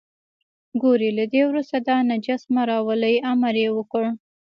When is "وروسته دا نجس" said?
1.49-2.41